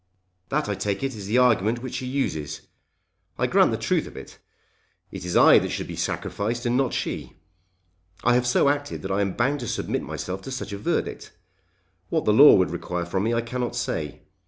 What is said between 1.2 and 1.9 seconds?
the argument